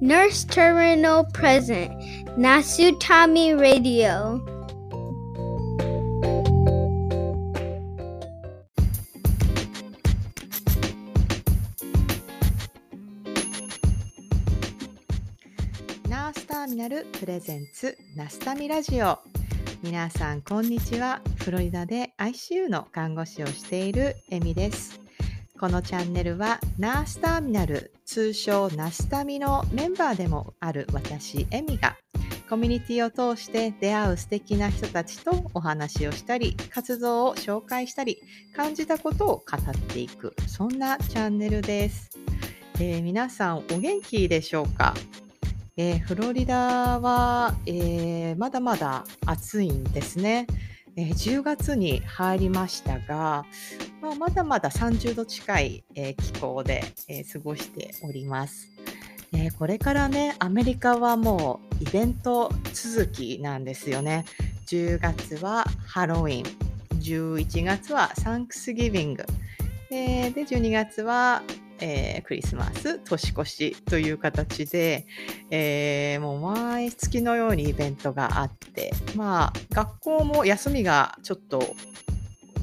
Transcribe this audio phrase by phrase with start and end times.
[0.00, 1.90] Nurse Terminal Present.
[2.36, 4.42] Nasutami Radio.
[16.10, 19.18] ナースターミナルプレゼンツナスタミラジオ
[19.82, 21.22] 皆さんこんにちは。
[21.36, 25.05] フロリダで ICU の看護師をしているエミです。
[25.58, 31.96] このチャンネルはナースターミナル通称ナスタミのメンバーでもある私エミが
[32.48, 38.18] コミュニティを通して出会う素敵な人たちとお話をしたり活動を紹介したり
[38.54, 42.10] 感じたことを語っていくそんなチャンネルです、
[42.74, 44.94] えー皆さんお元気でしょうか？
[45.78, 50.46] えーフロリダは、えーまだまだ暑いんですね。
[50.96, 53.44] えー10月に入りましたが、
[54.00, 58.68] まあ、まだまだ30度近い、えー気候で、えー過ごしております。
[59.32, 64.24] えーこれからね、アメリカはもうイベント続きなんですよね。
[64.66, 66.44] 10月はハロウィン、
[66.98, 69.24] 11月はサンクスギビング、
[69.90, 71.42] えで12月は、
[71.80, 75.06] えークリスマス年越しという形で、
[75.50, 81.74] えーもう毎月のようにイベントがあってまあ学校も休みがちょっと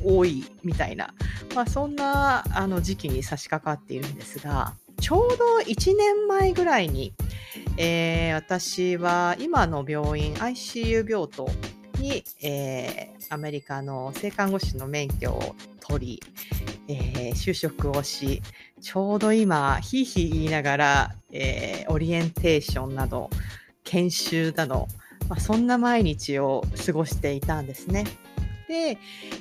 [0.03, 1.13] 多いみたいな、
[1.55, 7.13] まあ、そんなあの時期に差し掛かっているんですがちょうど1年前ぐらいに、
[7.77, 11.47] えー私は今の病院 ICU 病棟
[11.99, 16.23] に、えーアメリカの性看護師の免許を取り、
[16.87, 18.41] えー就職をし
[18.83, 23.29] ちょうど今ひいひい言いながら、えーオリエンテーションなど
[23.83, 24.87] 研修など、
[25.29, 28.05] まあ、そんな毎日を過ごしていたんですね。
[28.67, 28.97] で、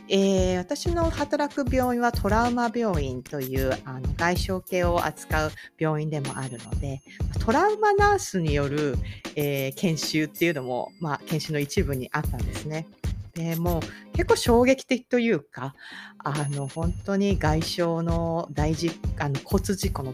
[0.08, 7.02] えー私の働く病院はトラウマ病院というあの外傷系を扱う病院でもあるので
[7.40, 8.96] トラウマナースによる、
[9.34, 12.86] えー研修っていうのも、まあ、研修の一部にあったんですね。
[13.34, 15.74] でもう結構衝撃的というか
[16.18, 20.12] あの本当に外傷の大事あの交通事故の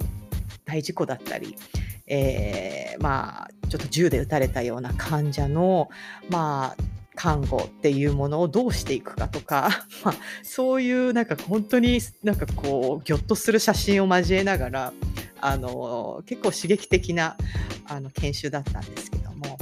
[0.64, 1.56] 大事故だったり、
[2.06, 5.90] えーまあちょっと銃で撃たれたような患者の
[6.30, 6.82] まあ
[7.14, 9.70] 看護っていうものをどうしていくかとか、
[10.04, 10.14] まあ、
[10.44, 14.92] そういうなんか本当になんかこうギョッとする写真を交えながら
[15.40, 17.36] あの結構刺激的な
[17.86, 19.58] あの研修だったんですけども。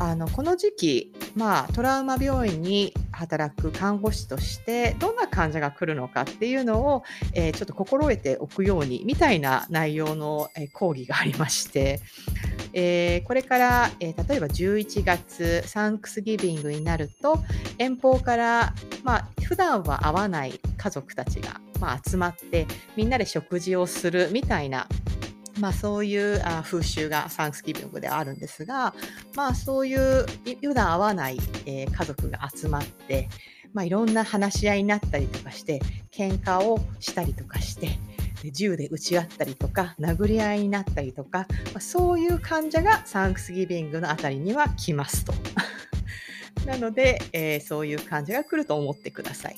[0.00, 7.02] あのこの時期、まあ、トラウマ病院に働く看護師としてどんな患者が来るのかっていうのを、
[7.34, 12.00] えーちょっと心得ておくようにみたいな内容の、えー講義がありまして、
[12.72, 17.38] えーこれから、え例えば11月サンクスギビングになると
[17.76, 18.74] 遠方から、
[19.04, 24.86] まあ普段は会わない家族たちが、まあ、集まってみんなで食事をするみたいな
[25.58, 28.94] まあ、そういうあ風習がサンクスギビングではあるんですが、
[29.34, 30.26] まあ、そういう
[30.62, 33.28] 普段会わない、えー家族が集まって、
[33.72, 35.80] まあ、いろんな話し合いになったりとかして
[36.10, 37.98] 喧嘩をしたりとかして
[38.42, 45.34] で銃で撃ち合ったりとか殴り合いになったりとか、まあ、そういう患者がサンクスギビングのあたりには来ますと。
[46.66, 49.56] なので、えーそういう患者が来ると思ってください。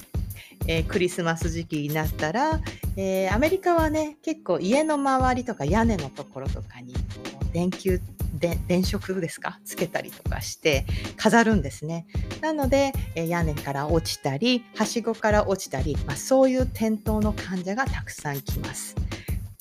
[0.67, 2.61] えークリスマス時期になったら、
[2.97, 6.95] えーアメリカはね結構家の周りとか屋根のところとかに
[7.53, 8.01] 電球
[8.39, 9.61] で電飾ですか？
[9.65, 10.85] つけたりとかして
[11.17, 12.07] 飾るんですね。
[12.41, 18.97] なので、えー屋根から落ちたりはしごから落ちたり、まあ、そういう転倒の患者がたくさん来ます。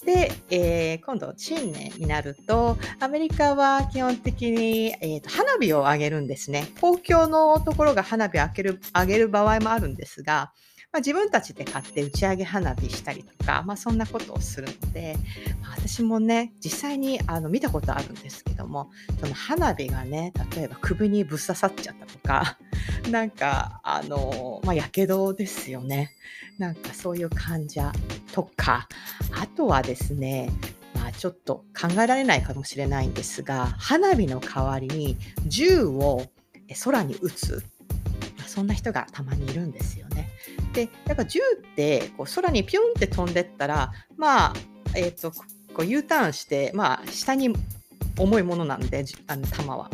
[0.05, 6.67] で、えー今度新年になるとアメリカは基本的に、えーと花火を上げるんですね。
[6.79, 10.51] 公共のところが花火を上げる上げる場合もあるんですが
[10.91, 15.15] まあ、自分たちで買って打ち上げ花火したりとか、まあ、そんなことをするので、
[15.61, 22.57] まあ私もね実際にあの見たことあるんですけどもその花火がね例えば首にぶっ刺さっちゃったとか
[23.09, 26.11] なんかあのまあやけどですよね。
[26.57, 27.91] なんかそういう患者
[28.33, 28.87] とか
[29.31, 30.51] あとはですね
[30.93, 35.17] まあちょっと考えられないかもしれないんですが花火の代わりに
[35.47, 36.27] 銃を
[36.83, 37.63] 空に撃つ
[38.51, 40.29] そんな人がたまにいるんですよね。
[40.73, 44.53] でやっぱ銃ってこう空にピュンって飛んでったらまあ
[44.93, 45.43] えっ、とこ
[45.79, 47.55] う U ターンしてまあ下に
[48.17, 49.89] 重いものなんであの弾は、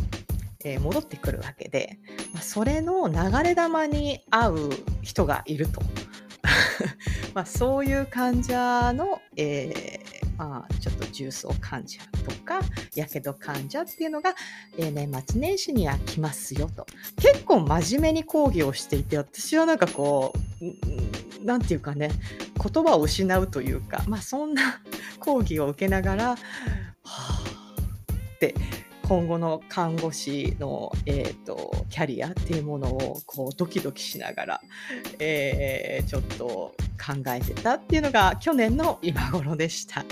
[0.65, 1.99] えー戻ってくるわけで、
[2.33, 4.69] まあ、それの流れ弾に合う
[5.03, 5.81] 人がいると。
[7.35, 10.06] まあそういう患者の、えー
[10.37, 12.59] あ、ちょっと重症患者とか
[12.95, 14.35] やけど患者っていうのが、
[14.77, 16.85] えー年末年始には来ますよと。
[17.17, 22.11] 結構真面目に講義をしていて私はなんかこう何て言うかね
[22.73, 24.81] 言葉を失うというか、まあ、そんな
[25.19, 26.37] 講義を受けながら、は
[27.03, 27.43] あ
[28.35, 28.53] って
[29.07, 34.61] 今後の看護師の、えーと、キャリアっていうものをこうドキドキしながら、
[35.19, 36.75] えー、ちょっと考
[37.29, 40.03] えてたっていうのが去年の今頃でした。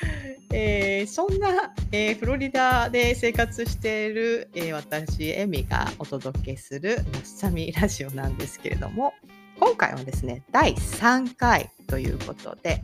[0.52, 9.14] えー、そんな、えー、フロリダで生活している、えー、私、エミがお届けするナッサミラジオなんですけれども、
[9.58, 12.82] 今回はですね、第3回ということで、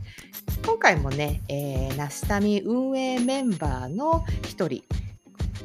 [0.65, 4.83] 今回もね、えー、ナスタミ運営メンバーの一人、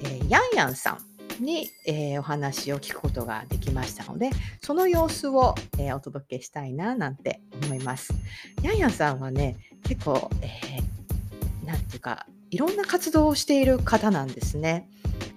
[0.05, 0.99] え、ヤンヤンさ
[1.41, 4.31] んに、えー、お話を聞くことができましたので、
[4.61, 8.13] その様子を、えー、お届けしたいななんて思います。
[8.63, 14.89] ヤンヤンさんはね、結構、えー、なんていうか、いろんな活動をしている方なんですね。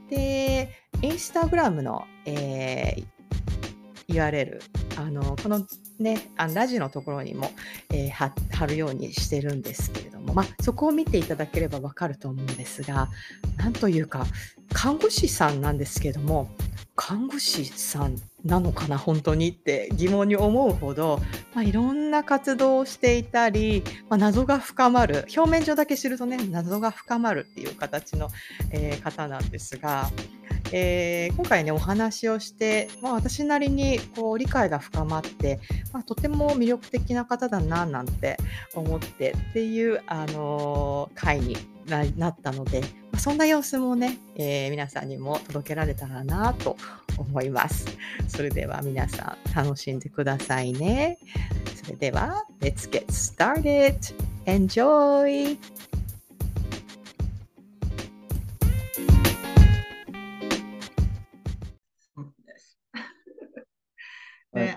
[0.10, 0.70] で、
[1.02, 3.08] インスタグラムの、えー、
[4.08, 4.60] URL
[4.98, 5.66] あのこの
[6.00, 7.52] ねあラジのところにも、
[7.90, 13.10] えー、貼貼るようにしてるんですけれども、まあ、そこを見ていただければわかると思うんですが
[13.58, 14.26] なんというか
[14.74, 16.50] 看護師さんなんですけども
[16.96, 21.22] 看護師さんなのかな本当にって疑問に思うほど、
[21.54, 28.30] まあ、いろんな活動をしていたり、まあ、謎が深まる表面上だけ知るとね謎が深まるっていう形の、
[28.72, 30.10] えー、方なんですが
[30.72, 35.60] えー、今回ねお話をして、まあ、私なりにこう理解が深まって、
[35.94, 38.38] まあ、とても魅力的な方だななんて
[38.74, 41.56] 思ってっていう、あのー、回に
[41.86, 46.76] なったので、まあ、そんな様子もね、えー、皆さんにも届けられたらなと
[47.18, 47.88] 思います。
[48.28, 51.18] それでは皆さん楽しんでくださいね。
[51.84, 53.98] それでは Let's get started!
[54.46, 55.58] Enjoy!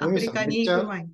[0.01, 1.11] アフリカに行く前に。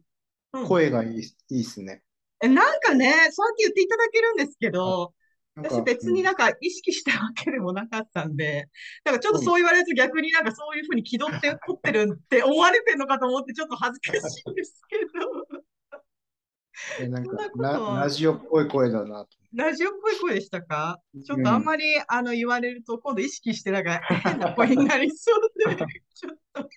[0.67, 2.03] 声がいい,、いいっすね。
[2.41, 5.13] え、なんかね、そうやって言っていただけるんですけど、
[5.57, 8.69] 私別になんか意識したわけでもなかったんで、
[9.05, 15.63] なんかちょっとそう言われると逆になんかそういうふうに気取って凝ってるって思われてるのかと思ってちょっと恥ずかしいんですけど。
[17.01, 19.31] えなんかララジオっぽい声だなと。
[19.55, 21.01] ラジオっぽい声でしたか？
[21.25, 25.77] ちょっとあんまり、あの言われると今度意識してなんか変な声になりそうで、
[26.15, 26.69] ちょっと。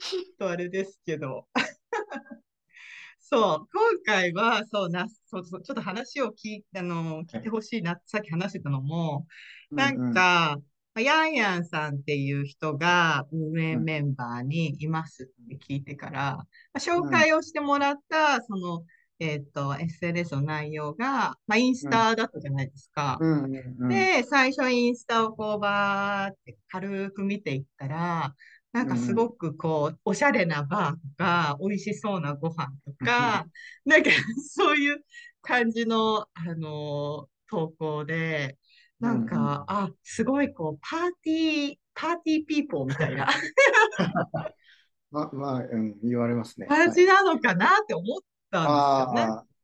[0.00, 1.48] ちょっとあれですけど。
[3.18, 9.26] そう、今回は、そうな、そうそう、ちょっと話を聞あの聞いてほしいな、さっき話してたのも、
[9.70, 10.62] なんか、うん。
[10.96, 18.84] うん、ヤンヤンさんっていう人が運営メンバーにいますって聞いてから、まあ、紹介をしてもらった、その、
[19.20, 23.18] えっ、ー、と、SNS の内容が、まあ、インスタだったじゃないですか。
[23.88, 28.34] で、最初インスタをこうバーって軽く見ていったら、
[28.74, 33.46] なんかすごくこう、おしゃれなバーとか、美味しそうなご飯とか、
[33.84, 34.10] なんか
[34.52, 35.04] そういう
[35.42, 38.58] 感じの、あの、投稿で、
[38.98, 43.28] なんか、あ、すごいこう、パーティー、パーティーピーポーみたいな。
[45.12, 46.66] ま、まあ、うん、言われますね。
[46.66, 49.54] 感じなのかなって思ったんですよね。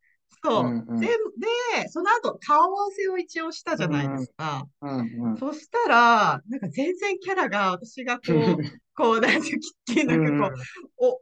[0.42, 1.08] そう、うんうん、で。
[1.08, 4.66] で、その後、顔合わせを一応したじゃないですか。
[4.80, 8.30] うんうんうん、そしたら、なんか全然キャラが、私がこう、
[9.00, 10.54] こう、なんてキッなんかこ
[11.00, 11.20] う、お、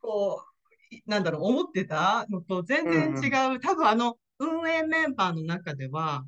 [0.00, 3.48] こう、なんだろう、思ってたのと全然違う。
[3.48, 6.24] うんうん、多分あの、運営メンバーの中では、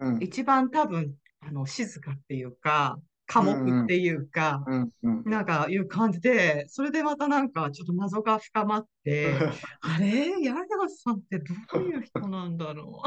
[0.00, 9.34] うん、一番多分、あの、静かっていうか、科目っていうか、うんうん、なんかいう感じで、それでまたなんかちょっと謎が深まって、
[9.82, 10.30] あれ？
[10.40, 13.02] ヤヤさんってどういう人なんだろ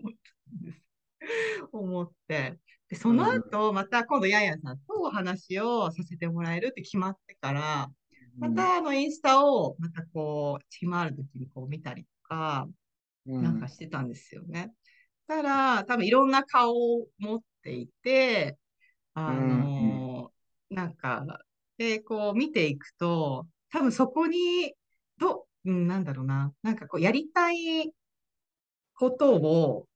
[0.00, 0.06] う？
[1.76, 2.58] 思って。
[2.92, 7.90] で、その後、また今度ヤヤさんとお話をさせてもらえるって決まってから、
[8.38, 12.68] またあのインスタをまたこう、暇ある時にこう見たりとか、
[13.24, 14.74] なんかしてたんですよね。
[15.26, 18.58] たら、多分いろんな顔を持っていて、
[19.14, 21.24] あのー、なんか、
[21.78, 24.74] で、こう見ていくと、多分そこに、
[25.16, 27.90] ど、うん、なんだろうな、なんかこうやりたい
[28.92, 29.86] ことを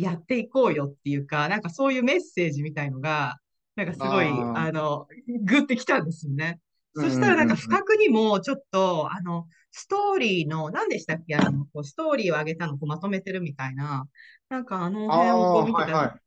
[0.00, 3.38] やっていこうよっていうか、なんかそういうメッセージみたいのが、
[3.74, 5.06] なんかすごい、あの、
[5.42, 6.60] グってきたんですよね。
[6.94, 11.36] そしたらなんか不覚にもちょっと、あの、ストーリーの、何でしたっけ？
[11.36, 14.08] あの、こうストーリーを上げたのをまとめてるみたいな、
[14.48, 16.20] なんかあの辺をこう見てた、はいはい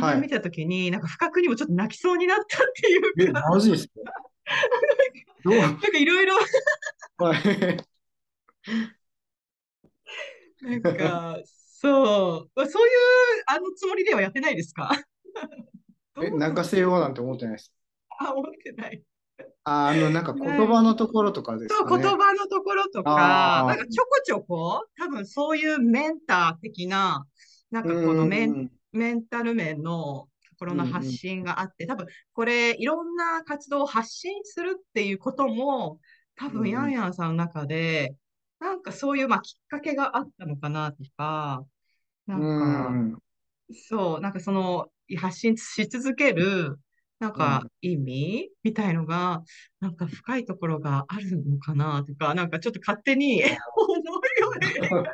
[0.00, 3.40] あれ見たときに、なんか不覚にもちょっと泣きそうになったっていうか。
[3.46, 3.92] え、マジですか？
[5.44, 6.34] なんかいろいろ。
[10.62, 11.38] なんか、
[11.82, 12.90] そう、そういう
[13.46, 14.90] あのつもりではやってないですか？
[16.22, 17.72] え、泣かせようなんて思ってないです。
[18.20, 19.02] あ、思ってない。
[19.64, 27.26] ああの、なんか言葉のところとかですか、ね、そう、言葉のところとか、なんかちょこちょこ、多分そういうメンター的な、
[27.70, 35.98] なんかこのメン、メンタル面のところの発信があって、多分これいろんな活動を発信するっていうことも、
[36.36, 38.14] 多分ヤンヤンさんの中で、
[38.60, 41.64] なんかそういう、まあ、きっかけがあったのかなとか、
[42.32, 43.18] なんか、
[43.88, 46.78] そう、なんかその発信し続ける、
[47.18, 49.42] なんか意味みたいのが、
[49.80, 53.50] なんか深いところがあるのかなとか、なんかちょっと勝手に思う
[54.40, 55.10] よね。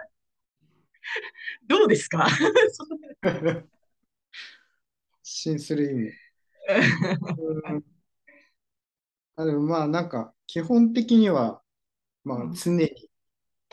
[1.66, 2.28] どうですか？
[2.28, 3.64] 発
[5.22, 6.12] 信する意味。
[9.36, 11.62] あでもまあなんか基本的には、
[12.24, 13.10] まあ、常に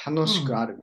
[0.05, 0.81] 楽しくあるみ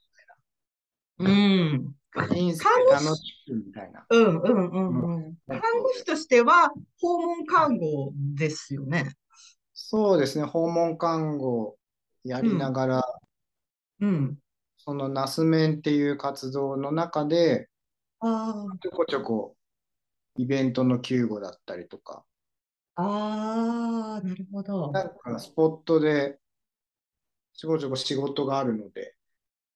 [1.18, 1.30] たいな。
[1.30, 1.34] う
[1.76, 1.94] ん。
[2.14, 4.04] 人生楽しくみたいな。
[4.08, 5.36] うんうんうんうん。
[5.48, 9.14] 看護師としては訪問看護ですよね。
[9.72, 10.44] そうですね。
[10.44, 11.76] 訪問看護
[12.24, 13.04] やりながら、
[14.00, 14.38] うん。
[14.76, 17.68] そのナスメンっていう活動の中で、
[18.20, 19.56] あちょこちょこ
[20.36, 22.24] イベントの救護だったりとか、
[22.96, 24.90] ああ、なるほど。
[24.92, 26.38] なんかスポットで
[27.54, 29.14] ちょこちょこ仕事があるので、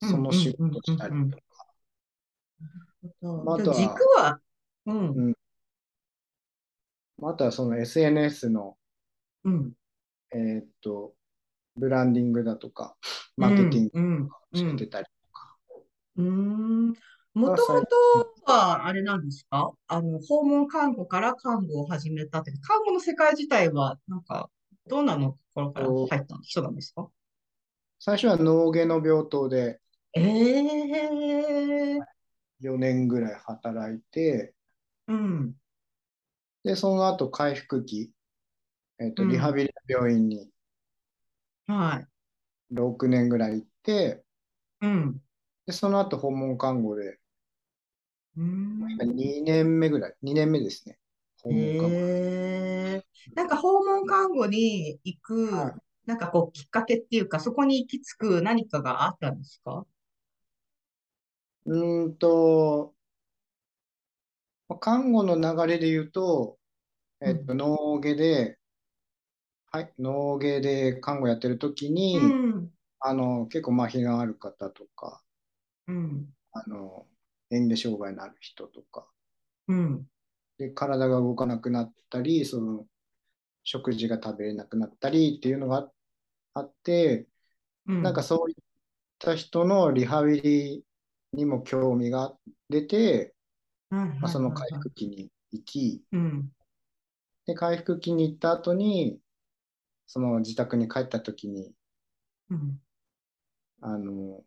[0.02, 1.43] その仕事したりとか、
[3.22, 4.40] また軸は、
[4.86, 5.08] うん。
[5.08, 5.34] うん。
[7.18, 8.76] またその SNS の、
[9.44, 9.72] うん。
[10.32, 11.14] えーっと、
[11.76, 12.96] ブランディングだとか、
[13.36, 13.90] マーケティング
[14.28, 15.56] とかしてたりとか。
[16.16, 16.94] うん。
[17.34, 19.72] もともとは、あれなんですか？
[19.88, 24.50] あの、訪問看護から看護を始めたって、看護の世界自体は、なんか、
[24.88, 27.08] どんなのところから入った人なんですか？
[27.98, 29.80] 最初は脳外の病棟で、
[30.14, 32.15] ええー。
[32.60, 34.54] 4年ぐらい働いて、
[35.08, 35.54] うん。
[36.64, 38.10] で、その後回復期、
[38.98, 40.50] えっ、と、リハビリ病院に
[41.66, 42.75] はい。
[42.75, 44.25] 6年ぐらい行って、
[44.80, 45.20] うん。
[45.66, 47.18] で、その後訪問看護で、
[48.36, 48.84] うん。
[48.84, 50.98] 2年目ぐらい、2年目ですね。
[51.42, 51.94] 訪問看護。
[51.96, 59.84] へなんか訪問看護に行く、はいなんかこうきっかけっていうか、そこに行き着く何かがあったんですか？
[61.66, 62.94] うーんと、
[64.80, 66.58] 看護の流れで言うと、
[67.20, 68.58] えっと、脳外で、
[69.70, 72.73] はい、脳外で看護やってる時に、うん。
[73.00, 75.23] あの、結構麻痺がある方とか、
[75.87, 76.32] うん。
[76.50, 77.06] あの、
[77.52, 79.08] 嚥下障害のある人とか、
[79.68, 80.06] うん。
[80.58, 82.87] で、体が動かなくなったり、その、
[83.64, 85.92] 食事が食べれなくなったりっていうのが
[86.54, 87.28] あって、
[87.87, 88.02] うん。
[88.02, 88.56] なんかそういっ
[89.20, 90.86] た人のリハビリ
[91.37, 92.37] にも興味が
[92.69, 93.35] 出て、
[93.90, 96.52] まあ、その回復期に行き、うん。
[97.47, 99.21] で、回復期に行った後に、
[100.07, 101.75] その自宅に帰った時に、
[102.50, 102.81] うん。
[103.81, 104.45] あの、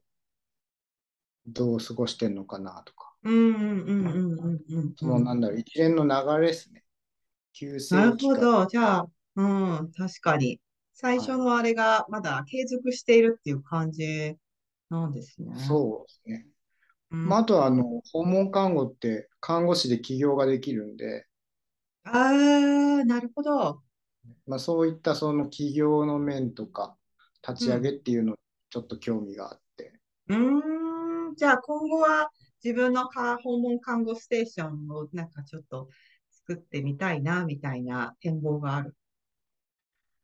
[1.48, 4.96] どう過ごしてんのかなとか、うんうんうんうんうんうん。
[4.96, 6.84] そのなんだろう、一連の流れですね。
[7.54, 8.66] 急性なるほど。
[8.68, 9.44] じゃあ、う
[9.84, 10.60] ん、確かに。
[10.94, 14.36] 最初のあれがまだ継続しているっていう感じ
[14.90, 15.54] なんですね。
[15.68, 16.48] そうですね。
[17.10, 21.26] まあ、あとは、あの、訪問看護って看護師で起業ができるんで、
[22.04, 23.82] ああ、なるほど。
[24.46, 26.96] まあ、そういったその起業の面とか、
[27.48, 28.38] 立ち上げっていうのに
[28.70, 29.94] ちょっと興味があって。
[30.28, 32.30] うん、ん、じゃあ今後は
[32.64, 35.90] 自分のか訪問看護ステーションをなんかちょっと
[36.32, 38.96] 作ってみたいな、みたいな展望がある。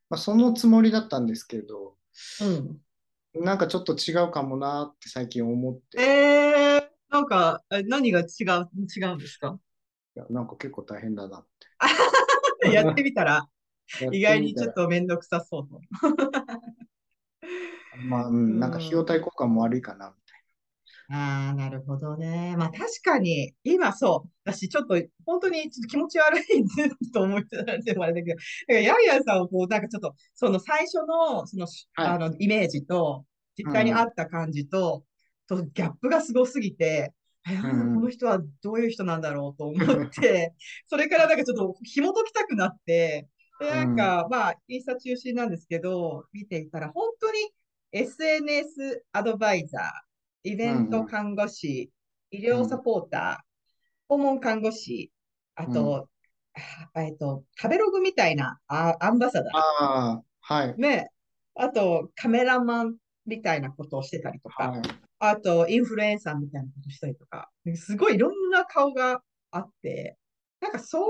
[0.10, 1.96] まあ、そのつもりだったんですけど、
[2.42, 3.44] うん。
[3.44, 6.02] なんかちょっと違うかもなって最近思って。
[6.02, 6.65] えー、
[7.16, 8.26] なんか、何が違う、
[8.94, 9.58] 違うんですか？
[10.18, 11.48] いや、なんか結構大変だなっ
[12.62, 12.68] て。
[12.74, 13.48] やってみたら、
[14.12, 15.80] 意外にちょっとめんどくさそうと。
[18.10, 20.44] まあ、うん、なんか費用対効果も悪いかな、みたい
[21.18, 21.48] な。
[21.48, 22.56] ああ、なるほどね。
[22.58, 26.44] まあ確かに、今そう、私ちょっと本当にちょっと気持ち悪い
[27.14, 33.26] と思ってもあれだけど、だからヤンヤンさんをこう、なんかちょっと、その最初の、その、はい、あの、イメージと、
[33.58, 35.04] 実際にあった感じと、うん、
[35.48, 37.14] とギャップがすごすぎて、
[37.48, 37.68] え、こ
[38.00, 40.54] の人はどういう人なんだろうと思って、
[40.88, 43.28] それからなんかちょっと紐解きたくなって、
[43.60, 47.38] で、なんか、まあ、インスタ中心なんですけど、見ていたら、本当に
[47.92, 51.92] SNS アドバイザー、イベント看護師、
[52.32, 53.46] 医療サポーター、
[54.10, 55.12] 訪問看護師、
[55.56, 56.10] あと、
[56.96, 59.58] えっと、食べログみたいなあアンバサダー。
[59.58, 60.76] ああ、はい。
[60.78, 61.10] ね。
[61.56, 64.82] あと、カメラマンみたいなことをしてたりとか、はい、
[65.30, 70.18] あと、インフルエンサーみたいなことしたりとか、すごいいろんな顔があって、
[70.62, 71.04] なんかそれ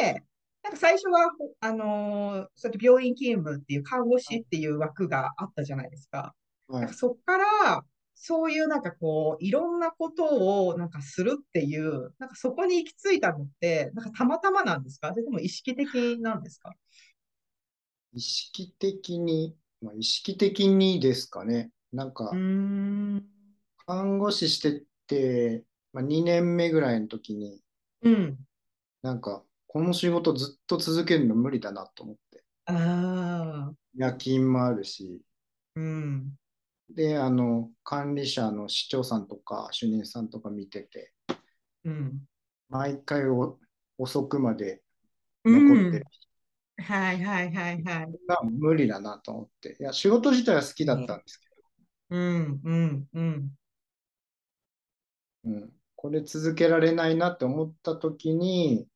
[0.00, 0.24] って、
[0.62, 1.30] なんか最初は、
[1.60, 6.34] あのー、そうやって病院勤務っていう看護師っていう枠があったじゃないですか。
[6.68, 7.84] はい、なんかそこから、
[8.14, 15.12] そういうなんかこう、いろんなことをなんかするっていう、なんかそこに行き着いたのって、なんかたまたまなんですか？
[15.12, 16.72] それとも意識的なんですか？
[18.14, 21.70] 意識的に、まあ、意識的にですかね。
[21.92, 22.30] なんか、
[23.92, 27.60] 看護師してて、まあ、2年目ぐらいの時に、
[28.00, 28.38] うん。
[29.02, 32.42] なんか、この仕事ずっと続けるの無理だなと思って。
[32.64, 33.72] ああ。
[33.94, 35.20] 夜勤もあるし、
[35.74, 36.32] うん。
[36.88, 41.12] で、あの、管理者の市長さんとか主任さんとか見てて、
[41.84, 42.22] うん。
[42.70, 43.58] 毎回お
[43.98, 44.82] 遅くまで
[45.44, 46.06] 残ってる
[46.78, 48.08] はいはいはいはい。
[48.26, 49.76] が無理だなと思って。
[49.78, 51.52] いや、仕事自体は好きだったんですけど。
[52.12, 53.50] うんうんうん。
[55.44, 55.72] うん。
[55.96, 58.88] これ続けられないなって思った時に、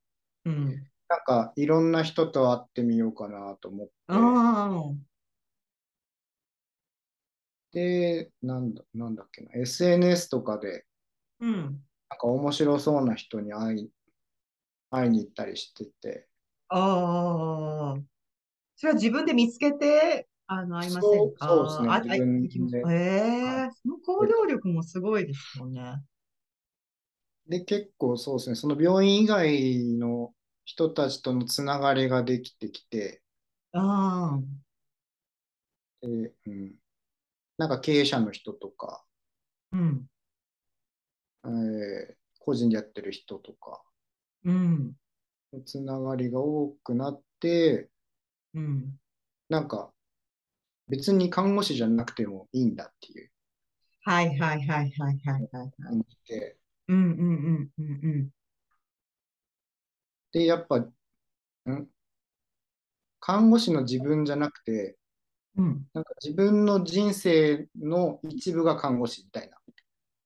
[0.44, 0.86] うん。
[1.08, 3.92] なんかいろんな人と会ってみようかなと思って。
[4.08, 4.16] あ
[4.72, 5.16] あ。
[7.72, 10.84] で、なんだ、なんだっけな、SNS とかで、
[11.40, 13.90] うん、なんか面白そうな人に会い、
[14.90, 16.26] 会いに行ったりしてて。
[16.68, 18.00] ああ、
[18.76, 21.46] それは自分で見つけて、あの、会いませんか？
[21.48, 22.78] そうですね、自分で。
[22.78, 26.02] ええー、その行動力もすごいですよね。
[27.48, 30.34] で、結構そうですね、その病院以外の
[30.64, 33.22] 人たちとのつながりができてきて、
[33.72, 34.56] ああ。
[36.00, 36.74] で、うん。
[37.58, 39.04] なんか経営者の人とか、
[39.72, 40.06] うん。
[41.44, 43.82] えー、個人でやってる人とか、
[44.44, 44.94] うん。
[45.64, 47.88] つながりが多くなって、
[48.54, 48.98] うん。
[49.48, 49.92] なんか
[50.88, 53.30] 別に看護師じゃなくてもいいんだっていう。
[54.02, 56.56] はいはいはいはいはいはい、はい。
[56.86, 56.92] て。
[56.92, 58.28] うんうんうんうんうん。
[60.32, 60.90] で、やっぱ、ん？
[63.20, 64.96] 看護師の自分じゃなくて、
[65.56, 69.56] うん、なんか自分の人生の一部が看護師みたいな。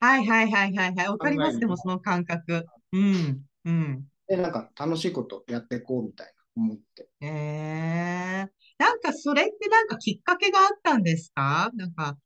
[0.00, 1.08] はいはいはいはいはい。
[1.08, 2.66] わかります、でもその感覚。
[2.92, 4.04] うん、うん。
[4.26, 7.08] で、なんか楽しいことやっていこうみたいな思って。
[7.20, 8.48] へえー。
[8.78, 11.70] なんかそれってなんかきっかけがあったんですか？
[11.74, 12.16] なんか、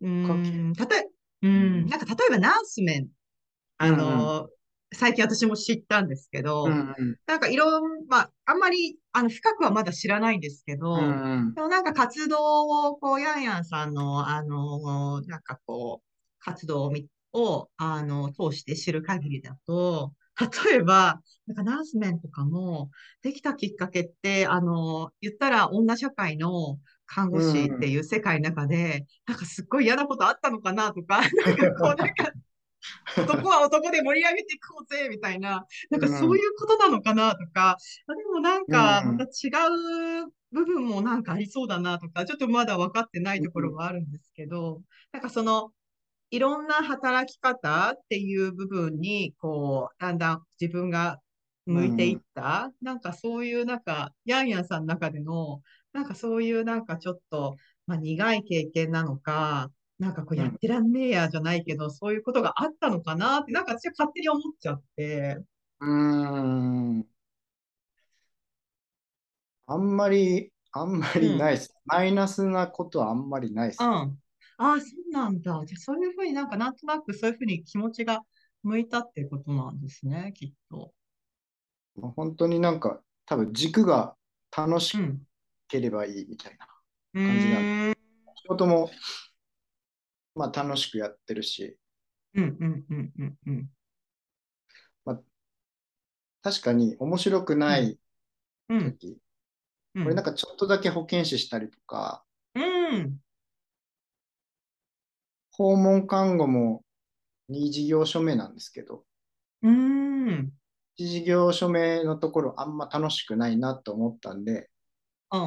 [0.00, 1.10] うん、例え、
[1.42, 3.08] うん、なんか例えばナースメン、
[3.78, 4.48] あの、うん。
[4.92, 16.06] 最近私も知ったんですけど、うんうん、なんかいろん、まあ、あんまり、あの、深くはまだ知らないんですけど、うんうん、でもなんか活動を、こう、ヤンヤンさんの、あの、なんかこう、
[16.38, 16.92] 活動
[17.32, 20.12] を、あの、通して知る限りだと、
[20.68, 22.90] 例えば、なんかナースメンとかも、
[23.22, 32.32] できたきっかけって、あの、言ったら女社会の看護師っていう世界の中で、うん、なんかすっごい嫌なことあったのかなとか、なんかこう、なんか、
[33.16, 37.76] 男は男で盛り上げていこうぜ、みたいな、なんかそういうことなのかなとか、
[38.08, 39.50] うん、でもなんか、また違
[40.24, 45.72] う部分もなんかありそうだなとか、ちょっとまだ分かってないところはあるんですけど、なんかその、
[46.30, 51.20] いろんな働き方っていう部分に、こう、だんだん自分が
[51.66, 65.38] 向いていった、うん、なんかそういうなんか、ヤンヤンさんの中での、なんかそういうなんかちょっと、まあ苦い経験なのか、なんかこうやってらんねえやじゃないけど、そういうことがあったのかなって、なんか私は勝手に思っちゃって。
[65.80, 67.06] うーん。
[69.66, 71.74] あんまり、あんまりないです。
[71.86, 73.82] マイナスなことはあんまりないです。
[73.82, 73.88] うん。
[73.88, 74.18] あ
[74.58, 75.62] あ、そうなんだ。
[75.66, 78.20] じゃあそういうふうになんかなんとなくそういうふうに気持ちが
[78.62, 80.92] 向いたっていうことなんですね、きっと。
[82.14, 84.14] 本当になんか多分軸が
[84.56, 84.98] 楽し
[85.68, 86.66] ければいいみたいな
[87.22, 87.70] 感じなんで、
[88.36, 88.90] 仕事も
[90.36, 91.76] まあ楽しくやってるし、
[92.34, 93.68] うんうんうんうんうん。
[95.04, 95.20] まあ、
[96.42, 97.98] 確かに面白くない
[98.68, 99.18] 時、
[99.94, 102.22] うん、これなんかちょっとだけ保健師したりとか、
[102.54, 103.16] うん、
[105.52, 106.84] 訪問看護も
[107.48, 109.04] 2事業所目なんですけど、
[109.62, 110.52] うん、
[110.98, 114.68] 1事業所目のところあんま楽しくないなと思ったんで、
[115.32, 115.40] うん、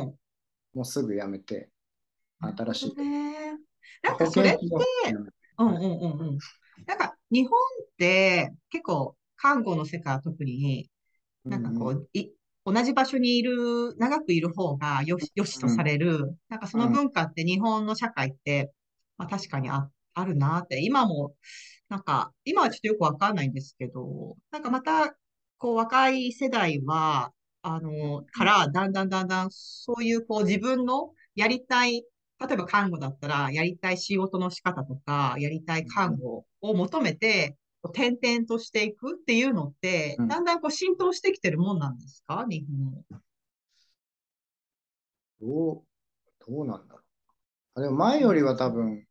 [0.73, 1.69] もうすぐ辞めて、
[2.41, 3.28] 新しい。
[4.03, 4.59] なんかそれって、
[5.57, 6.37] うんうんうんうん。
[6.85, 7.51] なんか日本
[7.83, 10.89] って結構看護の世界は特に、
[11.45, 12.29] なんかこう、い
[12.65, 18.71] 同じ場所にいる、長くいる方がよしよしとされる、うん、なんかその文化って日本の社会って、
[19.17, 21.35] まあ確かにああるなって、今も、
[21.87, 25.15] なんか、今はちょっとよくわかんないんですけど、なんかまた、
[25.57, 32.03] こう若い世代は、あの、から、だんだんだんだん、そういうこう自分のやりたい
[32.39, 42.45] 例えば看護だったら、やりたい仕事の仕方とか、やりたい看護を求めて、転々としていくっていうのって、うん、だんだんこう浸透してきてるもんなんですか？
[42.49, 43.05] 日本
[45.41, 45.83] どう、
[46.45, 47.03] どうなんだろう。
[47.75, 49.05] あでも前よりは多分、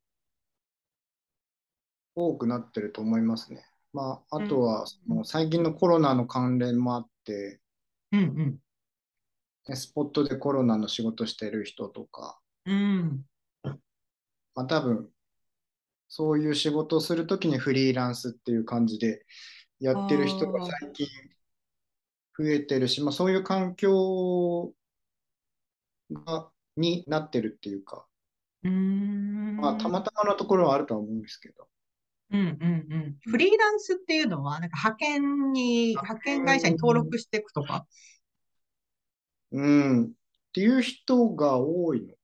[2.15, 3.65] 多くなってると思いますね。
[3.93, 7.61] まあ、あとは、その最近のコロナの関連もあって、
[8.13, 8.59] うん
[9.69, 9.77] うん。
[9.77, 13.25] スポットでコロナの仕事してる人とか、うん、
[13.63, 15.09] まあ、多分
[16.09, 19.25] そういう仕事をするときにフリーランスっていう感じで
[19.81, 21.07] やってる人が最近
[22.39, 24.73] 増えてるし、まあ、そういう環境
[26.13, 28.07] がになってるっていうか、
[28.65, 31.67] うんまあ、たまたまのところはあるとは思うんですけど。
[32.31, 33.17] うんうんうん。
[33.25, 37.87] フリーランスっていうのは、なんか派遣に、派遣会社に登録していくとか？
[39.53, 40.05] うん。
[40.05, 40.11] っ
[40.53, 42.15] ていう人が多いの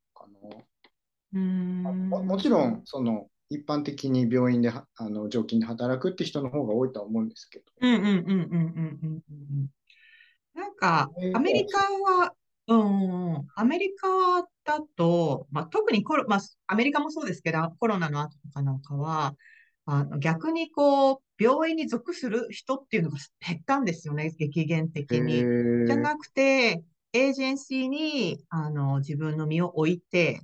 [1.38, 7.64] ももちろん、その、一般的に病院であの常勤で働くって人の方が多いとは思うんですけど。
[7.81, 9.68] うんうんうんうんうんうんうん。
[10.55, 12.35] なんか、アメリカは、
[12.66, 14.09] うん、アメリカ
[14.64, 19.37] だと、まあ、特にコロ、まあ、アメリカもそうですけど、コロナの後とかなんかは、
[19.87, 25.44] あの逆にこう、病院に属する人っていうのが減ったんですよね、激減的に。
[25.87, 30.40] じゃなくて、エージェンシーにあの自分の身を置いて、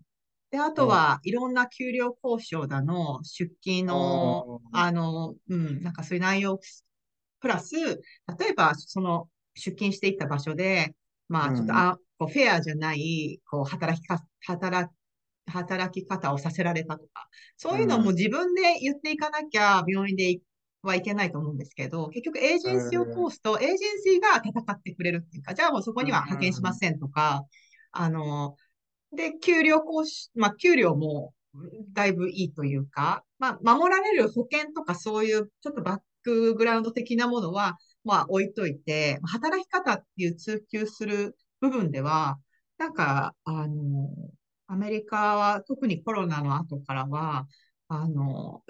[0.51, 1.31] で、あとはい。
[1.31, 6.59] ろんな給料交渉だの、出勤の、あの、うん、なんかそういう内容、
[7.41, 10.95] プラス、例えばその出勤していった場所で、
[11.29, 14.91] まあちょっと、あ、こうフェアじゃない、こう働きか、働
[15.47, 20.41] 働き方をさせられたとか、そういうのも自分で言っていかなきゃ病院で
[20.83, 27.45] はいけないと思うんですけど、結局エージェンシーを通すと、エージェンシーが戦ってくれるっていうか、じゃあもうそこには派遣しませんとか、
[27.93, 28.57] あの、
[29.13, 31.33] で、給料講師、まあ、給料も
[31.93, 42.39] だいぶいいというか、まあ、守られる保険とかそういうちょっとバックグラウンド的なものは、まあ、置いといて、働き方っていう追求する部分では、
[42.79, 44.09] なんか、あの、
[44.67, 47.47] アメリカは特にコロナの後からは、
[47.89, 48.63] あの、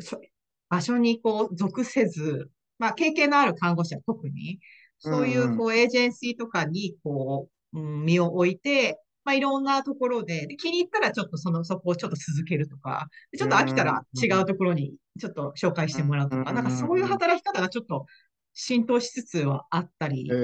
[0.68, 4.58] 場所にこう属せず、まあ経験のある看護師は特に、
[4.98, 18.06] そういうこうエージェンシーとかにこう、うん、身を置いて、まあいろんなところでで、気に入ったらちょっとその、そこをちょっと続けるとか、ちょっと飽きたら違うところにちょっと紹介してもらうとか、なんかそういう働き方がちょっと
[18.54, 20.38] 浸透しつつはあったり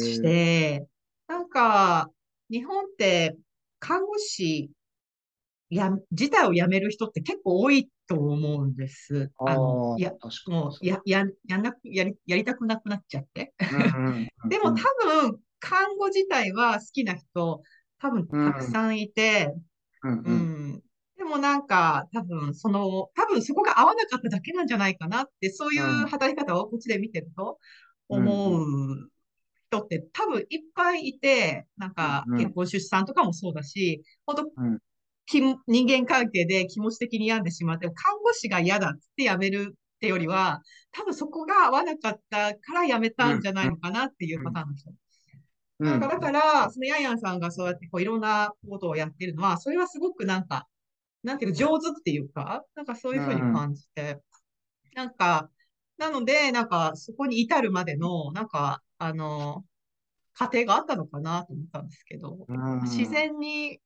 [0.00, 0.86] して、
[1.28, 2.10] なんか、
[2.50, 3.36] 日本って
[3.78, 4.70] 看護師
[5.70, 9.32] や、自体をやめる人って結構多いと思うんです。
[9.44, 10.12] あの、いや、
[10.46, 13.54] もう、や、や、やんなく、やり、やりたくなくなっちゃって。
[14.48, 14.82] でも多
[15.30, 17.62] 分、看護自体は好きな人、
[18.02, 19.54] 多分たくさんいて、
[20.02, 20.82] うん、うん、
[21.16, 27.58] でもなんか、多分、その、多分そこが合わなかっただけなんじゃないかなって、そういう働き方をこっちで見てると
[28.08, 29.10] 思う
[29.68, 34.44] 人って多分いっぱいいて、なんか結婚出産とかもそうだし、本当
[35.68, 40.60] 人間関係で気持ち的に病んでしまって、看護師が嫌だって辞めるってよりは、
[40.90, 44.90] 多分そこが合わなかったから辞めたんじゃないのかなっていうパターンの人。
[44.90, 44.96] うん、
[45.82, 50.68] だから、そのヤンヤンさんがそうやってこういろんなことをやってるのは、それはすごくなんか、
[51.22, 54.20] なんていうか上手っていうか、なんかそういうふうに感じて、
[54.94, 55.50] なんか、
[55.98, 59.64] なので、なんかそこに至るまでの、なんか、あの、
[60.34, 62.46] 過程があったのかなと思ったんですけど、
[62.82, 63.80] 自然に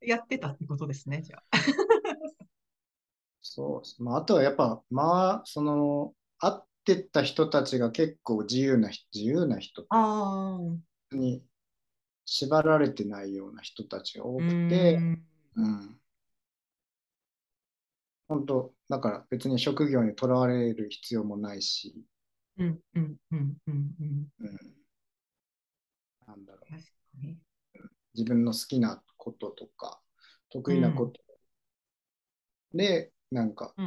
[0.00, 1.42] やってたってことですね、じゃあ。
[3.42, 4.02] そうです。
[4.02, 9.86] まあ、あとはやっぱ、まあ、その、会ってた人たちが結構自由な、自由な人
[11.12, 11.42] に
[12.24, 14.98] 縛られてないような人たちが多くて、
[15.56, 16.00] うん。
[18.28, 21.94] 本当、だから別に職業にとらわれる必要もないし、
[22.58, 23.94] うん、うん、うん、うん、
[24.40, 24.58] うん。
[26.26, 26.74] なんだろう。
[28.14, 30.00] 自分の好きなこととか、
[30.50, 31.20] 得意なこと
[32.74, 33.82] で、なんか、そ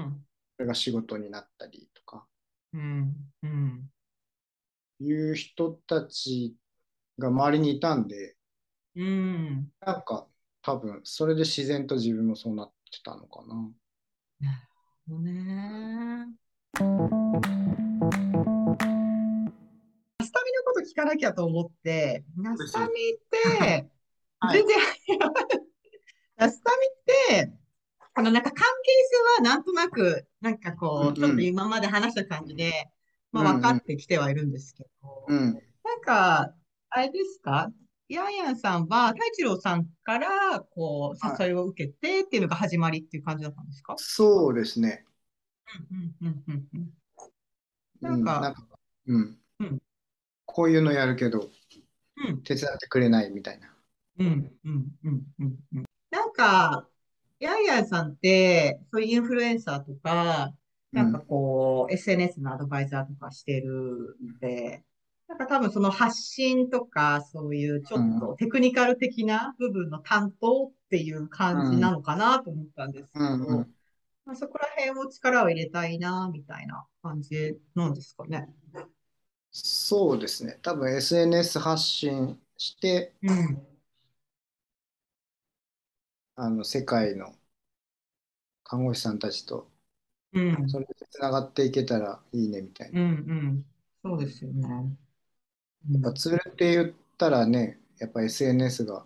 [0.59, 2.25] れが仕事になったりとか、
[2.73, 3.91] うんうん、
[4.99, 6.55] いう人たち
[7.21, 8.35] が周りにいたんで、
[8.95, 10.27] うん、なんか
[10.61, 13.55] 多分それで自然と自分もそうなってたのかな。
[14.39, 14.57] なる
[15.07, 16.27] ほどね。
[16.73, 16.79] ナ
[20.25, 22.89] スタミのこと聞かなきゃと思って、ナスタミっ
[23.29, 23.37] て
[24.51, 24.77] 全然、
[26.37, 26.89] ラスタミっ
[27.37, 27.53] て、
[28.13, 28.91] あの、なんか関係
[29.37, 32.91] 性はなんとなく、なんかこう、ちょっと今まで話した感じで、
[33.31, 35.53] まあ分かってきてはいるんですけど、うん、
[35.83, 36.53] なんか、
[36.93, 37.71] あれですか？
[38.09, 45.05] ヤンヤンさんは、太一郎さんから、こう、誘いを受けてっていうのが始まりっていう感じだったんですか、そうですね。
[45.89, 46.89] うんうんうんうん。
[48.01, 48.67] なんか、なんか
[49.07, 49.81] うん、うん。
[50.45, 51.49] こういうのやるけど、
[52.17, 53.73] うん、手伝ってくれないみたいな。
[54.19, 55.45] うん、うん、うん、う
[55.79, 55.85] ん。
[56.09, 56.89] なんか、
[57.39, 60.53] ヤンヤンさんって、そういうインフルエンサーとか、
[60.91, 64.83] なんかこう、SNS のアドバイザーとかしてるんで、
[65.31, 73.75] なんか多分その発信とか、そういうちょっとテクニカル的な部分の担当っていう感じなのかなと思ったんですけど、うんうん
[74.25, 78.49] まあ、そこら辺を力を入れたいな、みたいな感じなんですかね。
[79.53, 80.59] そうですね。
[80.61, 83.61] 多分 SNS 発信して、うん。
[86.35, 87.33] あの、世界の
[88.65, 89.69] 看護師さんたちと、
[90.33, 90.69] うん。
[90.69, 93.01] それでつながっていけたらいいねみたいな。
[93.01, 93.65] うんうん。
[94.03, 94.67] そうですよね。
[95.89, 99.05] うやっぱツールって言ったらね、やっぱ SNS が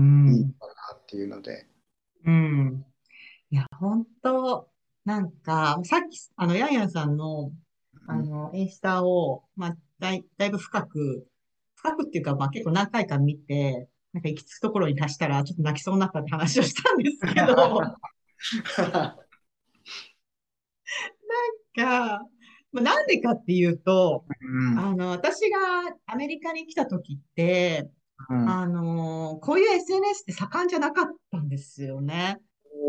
[0.00, 0.28] ん。
[0.32, 1.66] いいのかなっていうので、
[2.24, 2.84] うん。
[3.50, 4.68] いや、本当
[5.04, 7.52] なんか、さっき、あの、ヤンヤンさんの、
[8.06, 11.28] あの、インスタを、まあ、だい、だいぶ深く、
[11.76, 17.54] 深くっていうか、まあ、結構何回か見て、なんか行き着くところに達したら、ちょっと泣きそうになったって話をしたんですけど、
[21.76, 22.28] が、まあ、
[22.80, 25.58] なんでかっていうと、うんあの、私が
[26.06, 27.90] アメリカに来た時って、
[28.30, 32.38] うんあの、こういう SNS って盛んじゃなかったんですよね。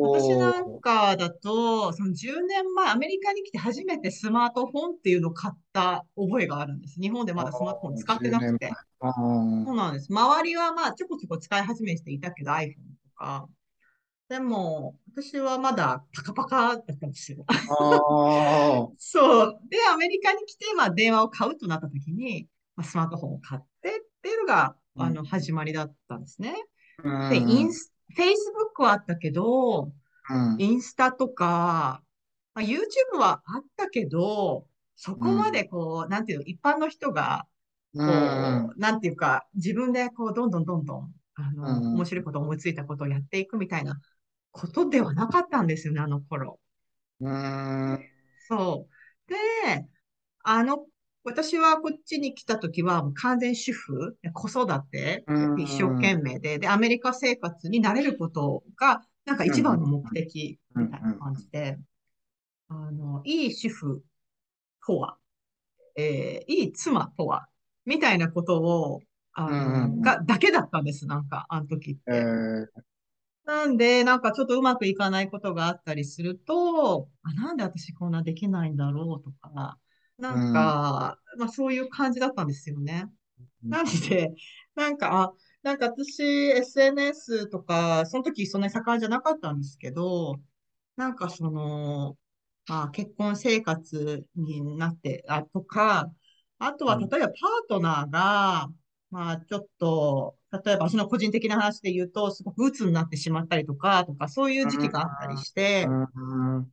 [0.02, 7.00] 私おなんーかだと、その10年前、アメリカに来て初めてスマートフォンっていうのを買った覚えがあるんです。
[7.00, 8.72] 日本でまだスマートフォン使ってなくて。
[9.02, 10.08] そうなんです。
[10.10, 12.76] 周りはまあちょこちょこ使い始めていたけど iPhone と
[13.16, 13.48] か。
[14.34, 17.46] でも、私はまだパカパカだったんですよ。
[17.48, 19.60] あ そう。
[19.70, 23.92] で、アメリカに来て、まあ電話を買うとなった時に、まあ、スマートフォンを買ってっ
[24.24, 26.56] ていうのが、あの、始まりだったんですね。
[27.04, 29.92] ーで、インス、Facebook はあったけど、
[30.32, 30.56] うん。
[30.58, 32.02] インスタとか、
[32.56, 34.66] まあ、YouTube はあったけど、
[34.96, 37.46] そこまでこう、なんていうの、一般の人が、
[37.96, 38.66] こうん。
[38.66, 41.94] う、なんていうか、自分でこう、どんどんどんどん、あの、うん。
[41.98, 44.02] 面白いこと思いついたことをやっていくみたいな
[44.54, 46.62] ことではなかったんですよね、あの頃。
[47.20, 48.10] うん。
[48.40, 49.32] そう。
[49.32, 49.88] で、
[50.44, 50.88] あの、
[51.24, 61.80] 私はこっちに来た時はもう完全主婦、子育て、うん一生懸命で、で、アメリカ生活に慣れることが、なんか一番の目的みたいな感じで、
[62.70, 64.04] あの、いい主婦
[64.86, 65.18] とは、
[65.98, 67.48] えーいい妻とは、
[67.86, 69.02] みたいなことを、
[69.34, 70.02] あの、うん。
[70.02, 72.02] が、だけだったんです、なんか、あの時って。
[72.08, 72.84] えー
[73.46, 79.78] なんで、なんかちょっとうまくいかないことがあったりすると、あ、なんで私こんなできないんだろうとか、
[80.18, 83.06] なんか、まあそういう感じだったんですよね。
[83.64, 83.76] うん。
[83.76, 84.34] なんで、
[84.76, 90.42] なんか、あ、なんか私 SNS とか、その時そんなに盛んじゃなかったんですけど、
[90.96, 92.18] なんかその、
[92.68, 96.12] まあ結婚生活になって、あ、とか、
[96.60, 97.10] あとはうん。
[97.10, 97.34] 例えばパー
[97.70, 98.70] トナーが、
[99.14, 106.00] まあちょっと、例えば私の個人的な話で言うと、すごく鬱になってしまったりとか、とか、そういう時期があったりして、うん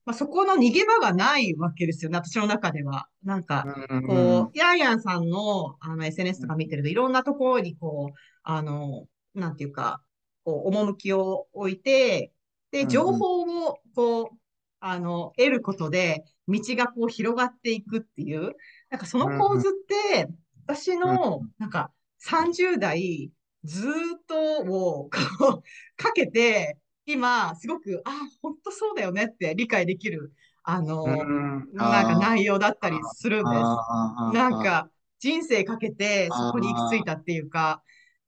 [0.07, 3.09] まあそこの逃げ場がないわけですよね、私の中では。
[3.25, 10.01] なんか、うんこう、ヤンヤンさんの、あの、SNS とか見てると、いろんなところに、こう、あの、なんていうか、
[10.43, 12.33] こう、趣を置いて、
[12.71, 14.39] で、情報を、こう、
[14.81, 18.57] あの、得ることで、道がこう、広がっていくっていう、
[18.89, 20.29] なんかその構図って、
[20.67, 23.33] 私の、なんか、30代、
[23.65, 25.63] ずーっとを、こう、
[25.97, 31.73] かけて、今、すごく、あ、本当そうだよねって理解できる、あの、うん。
[31.73, 33.81] なんか内容だったりするんです。
[34.29, 37.83] なんか、人生かけてそこに行き着いたっていうか、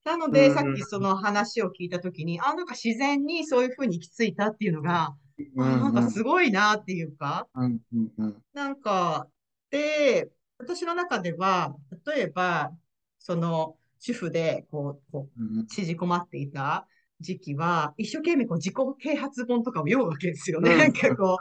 [0.05, 0.55] なので、うん。
[0.55, 5.17] さっきその話を聞いたときに、あ、なんか自然にそういうふうに行き着いたっていうのが、
[5.57, 7.49] あ、なんかすごいなっていうか、
[8.53, 9.29] なんか、
[9.71, 11.75] で、私の中では、
[12.07, 12.71] 例えば、
[13.19, 16.89] その、主婦で、こう、こう、うん縮こまっていた
[17.21, 20.73] 時期は、一生懸命こう自己啓発本とかを読むわけですよね。
[20.73, 20.79] うん。
[20.79, 21.39] なんかこ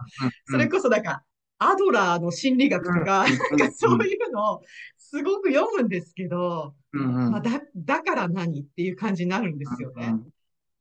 [0.48, 1.24] う、それこそなんか、
[1.58, 4.62] アドラーの心理学とか、うんなんかそういうのを
[4.96, 10.06] すごく読むんですけど、まあ、だ、だから何っていう感じになるんですよね。
[10.06, 10.30] うん。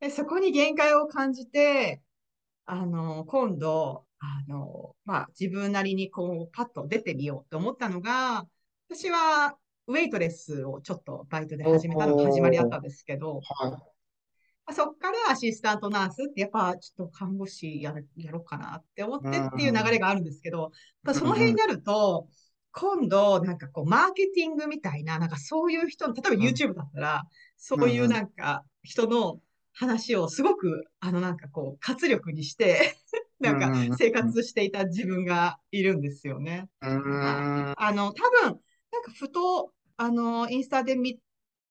[0.01, 2.03] で、そこに限界を感じて、
[2.66, 8.47] あの、今度、あの、まあ、自分なりにこう、パッと出てみようと思ったのが、
[8.90, 9.57] 私は、
[9.90, 13.70] ウェイトレスをちょっとバイトで始めたのが始まりだったんですけど、はい。
[13.70, 13.79] ま
[14.66, 20.70] あそっからアシスタントナースって、やっぱちょっと看護師やる、やろうかなって思ってっていう流れがあるんですけど、
[21.05, 22.29] ただその辺になると、
[22.72, 27.24] 今度、なんかこう、マーケティングみたいな、なんかそういう人の、例えばうん YouTube だったら、
[27.57, 29.40] そういうなんか人の
[29.72, 32.96] 話をすごく、あのなんかこう、活力にして、
[33.40, 36.68] なんか生活していた自分がいるんですよね。
[36.83, 37.74] うん。
[37.76, 38.61] あの、多分、
[38.92, 41.18] なんかふと、あの、インスタで見、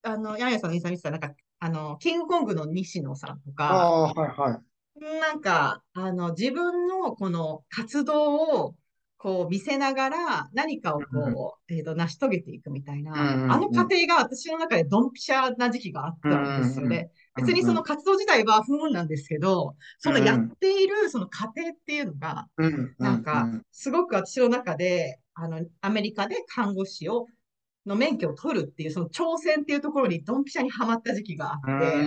[0.03, 4.61] あの、ヤンヤさんのインスタ見てたら、なんか、あの、キングコングの西野さんとあか、あ、はいは
[5.01, 5.09] い。
[5.19, 8.75] なんか、あの、自分のこの活動を、
[9.21, 17.11] こう見せながら何かをこう、えっと、成し遂げていくみたいな、うんうんあの過程が私の中でドンピシャな時期があったんですよね。
[17.35, 22.47] 別にその活動自体は不運なんですけど、そのやっているその過程っていうのが、
[22.97, 27.27] なんか、すごく私の中で、あの、アメリカで看護師を、
[27.89, 32.05] の免許を取るっていう、その挑戦っていうところにドンピシャにはまった時期があって、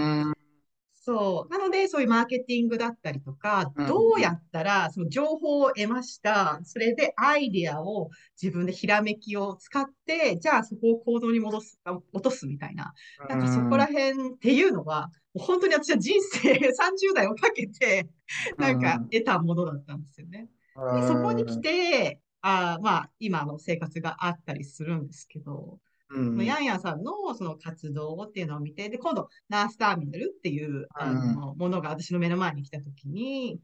[0.94, 1.52] そう。
[1.52, 6.60] なので、そういうマーケティングだったりとか、どうやったらその情報を得ました。
[6.62, 11.80] それでアイディアを自分でひらめきを使って、じゃあそこを行動に戻す、
[12.12, 12.94] 落とすみたいな。
[13.28, 18.08] なんかそこら辺っていうのは、本当に私は人生 30代をかけて、
[18.56, 20.48] なんか得たものだったんですよね。
[20.94, 25.78] でそこに来て、あまあ、今の生活があったりするんですけど、
[26.10, 33.58] うん、ヤンヤンさんのその活動っていうのを見て、で、今度、ナースターミナルっていうあの、ものが私の目の前に来たときに、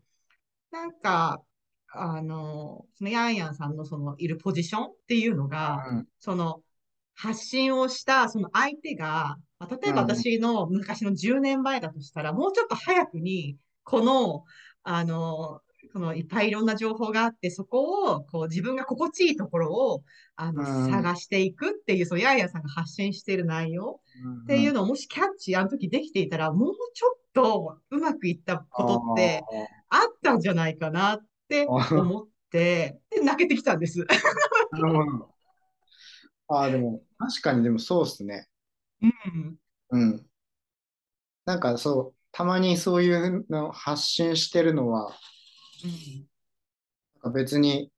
[0.71, 1.43] なんか、
[1.93, 6.63] あの、そのヤンヤンさんのそのいるポジションっていうのが、うん、その
[7.15, 14.45] 発信をしたその相手が、まあ、例えば私の昔の10年前だとしたら、もうちょっと早くに、この、
[14.85, 15.61] あの、
[15.99, 20.05] そのいっぱいいろんな情報があって、そこをこう自分が心地いいところを
[20.37, 24.01] あの、探していくっていう、そう、ヤーヤさんが発信している内容
[24.45, 29.43] っていうのをもしキャッチあの時できていたら、もうちょっとうまくいったことって
[29.89, 34.07] あったんじゃないかなって思って、で、泣けてきたんです。
[34.71, 35.35] なるほど。
[36.47, 38.47] ああ、でも、確かにでもそうっすね。
[39.03, 39.57] うん。
[39.91, 40.27] うん。
[41.45, 45.13] なんかそう、たまにそういうの発信してるのは、
[45.85, 47.91] うん、別に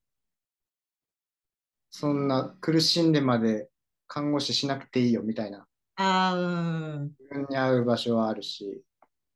[1.90, 3.68] そんな苦しんでまで
[4.06, 5.66] 看護師しなくていいよみたいな。
[5.96, 8.82] ああ、自分に合う場所はあるし、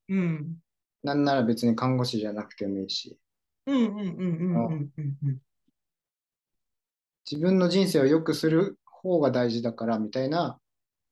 [0.09, 0.57] うん。
[1.03, 3.19] なんなら別に看護師じゃなくてもいいし。
[3.67, 5.39] うんうんうんうんうんうん。
[7.31, 10.59] 自分の人生を良くする方が大事だからみたいな、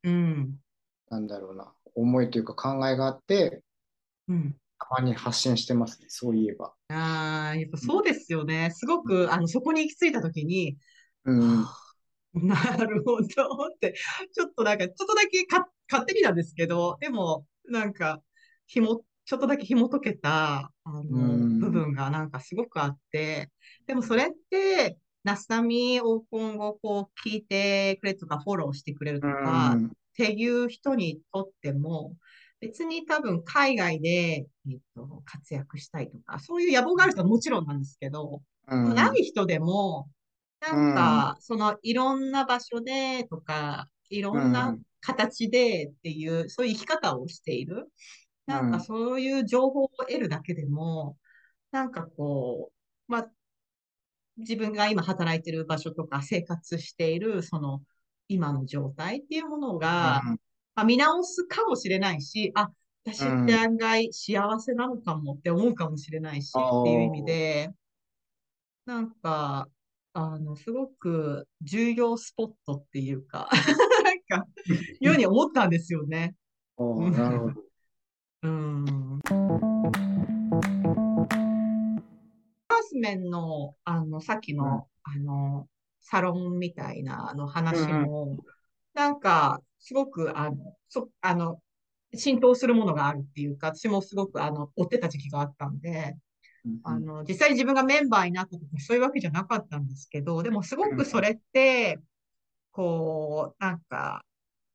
[0.04, 0.60] うん。
[1.10, 3.62] なんだろうな、思いというか考えがあって、
[4.28, 4.56] うん。
[4.82, 6.72] たまに発信してますね、そういえば。
[6.88, 8.70] ああ、やっぱそうですよね。
[8.74, 10.76] すごく、あの、そこに行き着いたときに、
[11.24, 11.64] うん。
[12.34, 13.26] なるほどっ
[13.78, 13.94] て、
[14.32, 18.20] ちょっとなんか、ちょっとだけか勝手になんですけど、でも、なんか、
[18.66, 21.02] ひも、ちょっとだけ紐解けた、あの、
[21.60, 23.50] 部分がなんかすごくあって、
[23.86, 32.16] でもそれって、ナスタミを今後こう聞いてくれとかフォローしてくれるとか、っていう人にとっても、
[32.62, 40.08] 別に多分海外で、えっと、活躍したいとか、そういう野望がある人はもちろんなんですけど、うん、ない人でも、
[40.60, 47.90] なんか、そのいろんな場所でとか、いろんな形でっていう、そういう生き方をしている。
[48.46, 51.16] なんかそういう情報を得るだけでも、
[51.72, 52.70] なんかこ
[53.08, 53.30] う、まあ、
[54.36, 57.82] 自分が今働いてる場所とか生活している、その
[58.28, 60.22] 今の状態っていうものが、
[60.74, 62.70] まあ、見直すかもしれないし、あ、
[63.04, 67.70] 私って案外幸せなのかもって思うかもしれないし、っていう意味で、
[68.86, 69.68] なんか、
[70.14, 73.48] あの、すごく重要スポットっていうか
[74.04, 74.46] なんか、
[75.00, 76.34] ように思ったんですよね。
[76.78, 77.62] なるほど。
[78.42, 78.84] うん。
[82.68, 85.68] ハースメンの、あの、さっきの、うん、あの、
[86.00, 88.38] サロンみたいな、あの話も、うん、
[88.94, 91.60] なんか、すごく、あの、そ、あの、
[92.14, 96.16] 浸透するものがあるっていうか、私もすごく、あの、追ってた時期があったんで、
[96.84, 102.00] あの、実際に自分がメンバーになった時そういうわけじゃなかったんですけど、でもすごくそれって、
[102.72, 104.24] こう、なんか、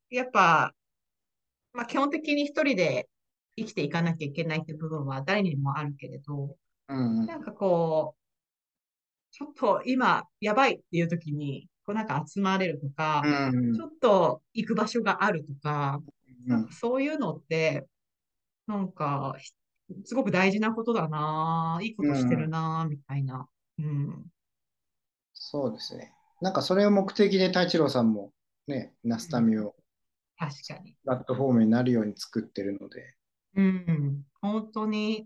[0.10, 0.74] やっぱ、
[1.74, 3.10] まあ基本的に一人で
[3.58, 6.58] 生きていかなきゃいけないって部分は誰にもあるけれど、
[7.26, 8.22] なんかこう、
[9.32, 16.02] ちょっと今やばいっていう時に、こうなんか集まれるとか、ちょっと行く場所があるとか、
[16.46, 17.88] なんかそういうのって、
[18.68, 19.36] なんか
[20.04, 23.48] すごく大事なことだな、いいことしてるな、みたいな。
[23.80, 24.26] うん。
[25.34, 26.12] そうですね。
[26.42, 28.34] なんかそれを目的で太一郎さんも
[28.68, 29.74] ね、ナスタミを
[30.38, 30.92] 確かに。
[30.92, 33.16] プラットフォームになるように作ってるので。
[33.56, 35.26] うん、本当に、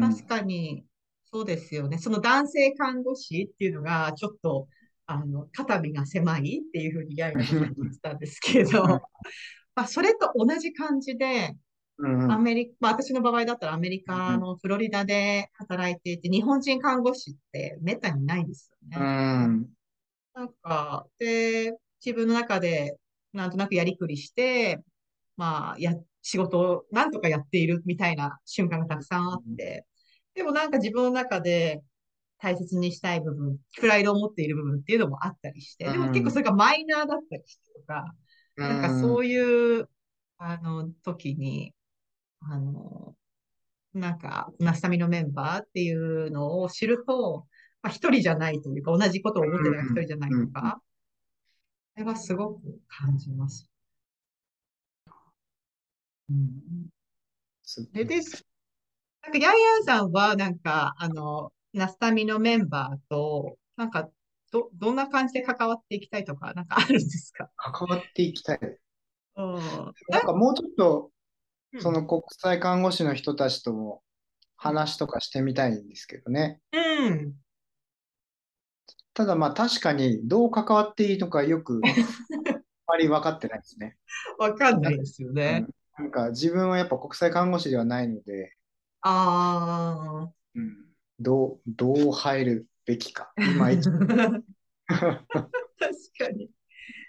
[0.00, 0.84] 確かに、
[1.30, 1.96] そうですよね。
[1.96, 4.68] その男性看護師っていうのが、ちょっと、
[5.14, 7.46] あの、肩身が狭いっていうふうにやや言っ
[7.92, 8.84] てたんですけど、
[9.74, 11.56] まあ、それと同じ感じで、
[11.98, 18.96] アメリカ、まあ、私の場合だったらアメリカのフロリダで働いていて、日本人看護師ってめったにないんですよね。
[18.98, 19.00] う
[19.48, 19.68] ん、
[20.34, 22.98] なんか、で、自分の中で
[23.32, 24.80] なんとなくやりくりして、
[25.36, 29.86] まあ、や、仕事をなんとかやっているみたいな瞬間がたくさんあって、
[30.34, 31.82] でもなんか自分の中で、
[32.42, 38.12] 大切にしたい部分、プライドを持っている部分っていうのもあったりして、でも結構それがマイナーだったりしてとか、
[38.56, 39.88] なんかそういう、
[40.38, 41.72] あの、時に、
[42.40, 43.14] あの、
[43.94, 47.46] なんか、ナスタミのメンバーっていうのを知ると、
[47.80, 50.82] まあ、一人じゃないというか、同じことを思ってるのが一人じゃないとか、
[51.94, 53.68] それはすごく感じます。
[56.28, 56.88] うん、
[57.62, 58.44] すで、です。
[59.22, 64.08] なんか、ヤンヤンさんは、なんか、あの、ナスタミのメンバーと、なんか、
[64.50, 67.50] ど、どんな感じで関わっていきたいとか、なんかあるんですか？
[67.56, 68.58] 関わっていきたい。
[69.36, 69.54] うん。
[70.08, 71.12] なんかもうちょっと、うん
[71.80, 74.02] その国際看護師の人たちとも
[74.58, 76.60] 話とかしてみたいんですけどね。
[76.70, 77.32] うん。
[79.14, 81.88] ただまあ確かにどう関わっていいのかよく あ
[82.86, 83.96] まり分かってないですね。
[84.38, 85.64] わかんないですよね。
[85.96, 88.52] なんか自分はやっぱ国際看護師ではないので、
[89.00, 93.32] あうん、どう、どう入るべきか。
[93.38, 93.80] いまい。
[93.80, 93.92] 確
[96.18, 96.50] かに。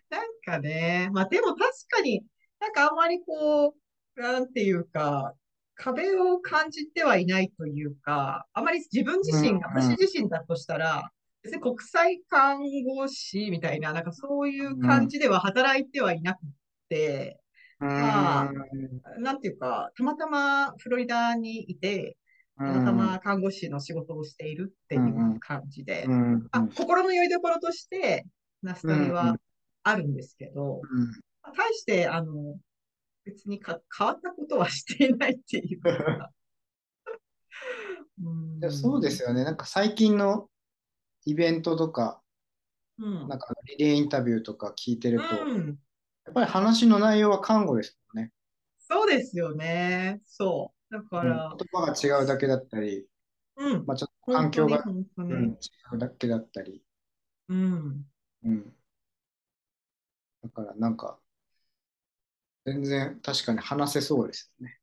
[0.10, 2.24] なんかね、まあでも確かに、
[2.60, 3.76] なんかあんまりこ
[4.16, 5.34] う、なんていうか、
[5.76, 16.40] 壁を感じてはいないというか、あまり自分自身が、うんうん私自身だとしたら、別に国際看護師みたいな、なんかそういう感じでは働いてはいなく
[16.90, 17.40] て、
[17.80, 18.52] まあ
[19.20, 22.18] なんていうか、たまたまフロリダにいて、
[22.58, 28.26] たたまたま看護師の仕事をしているっていう感じで、うんあ、心の拠り所として、
[28.62, 29.38] ナスタミうんうはん
[29.84, 31.12] あるんですけど、うん
[31.56, 32.58] 対して、あの、
[33.26, 36.32] 別にか変わったことはしていないっていうか。
[38.24, 39.44] うんいやそうですよね。
[39.44, 40.50] なんか最近の
[41.26, 42.22] イベントとか、
[43.00, 43.28] うん。
[43.28, 45.80] なんかリレーインタビューとか聞いてると、やうん。
[46.32, 48.32] っぱり話の内容は看護ですもんね。
[48.80, 50.22] そうですよね。
[50.26, 50.83] そう。
[50.94, 53.08] だかうんら、言葉が違うだけだったり、
[53.56, 53.86] うん。
[53.86, 54.84] まあ、ちょっと環境が、
[55.18, 56.84] うん、違本うだけだったり。
[57.48, 58.06] うん。
[58.44, 58.74] うん。
[60.44, 61.20] だからなんか、
[62.66, 64.80] 全然確かに話せそうですよね。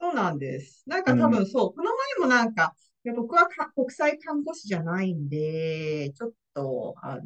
[0.00, 0.84] そうなんです。
[0.86, 1.90] なんか多分そう、この
[2.20, 2.74] 前もなんか、
[3.04, 7.22] いや僕はか国際看護師じゃないんで、ちょっと、あの、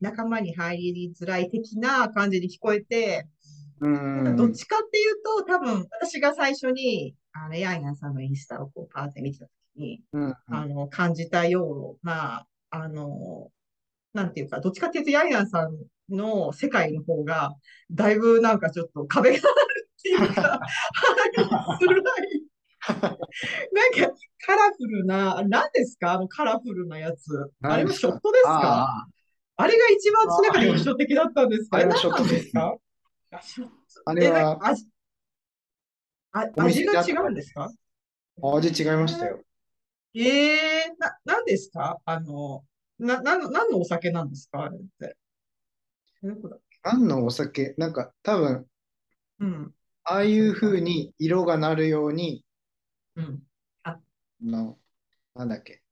[0.00, 3.26] 仲間に入りづらい的な感じに聞こえて、
[3.80, 4.36] うん。
[4.36, 10.34] どっちかっていうと、多分私が最初に、あの、ヤンヤンさんのインスタをこうパーって見てたときに、うん。
[10.46, 13.50] あの、感じたような、あの、
[14.12, 15.76] なんていうか、どっちかっていうと、ヤンヤンさん
[16.14, 17.54] の世界の方が、
[17.90, 20.60] だいぶなんかちょっと壁があるっていうか、
[21.78, 22.42] するない。
[23.72, 24.14] なんか、
[24.46, 26.12] カラフルな、何ですか？
[26.12, 27.50] あのカラフルなやつ。
[27.62, 28.86] あれはショットですか？
[28.86, 29.06] あ
[29.56, 32.52] あれが一番私の中で印象的だったんですけど、あれはショットです。
[32.52, 32.78] か
[34.06, 34.58] あれは
[36.32, 37.70] あ、味が違うんですか？
[38.42, 39.40] あ、味違いましたよ。
[40.14, 40.56] え
[40.86, 41.98] えな、なんですか？
[42.04, 42.64] あの、
[42.98, 44.64] な、なんの、何のお酒なんですか？
[44.64, 45.16] あれって。
[46.82, 48.66] 何のお酒、なんか多分、
[49.40, 49.74] うん。
[50.04, 52.44] ああいう風に色がなるように、
[53.16, 53.42] うん。
[53.82, 53.98] あ
[54.42, 54.78] の、
[55.34, 55.82] なんだっけ、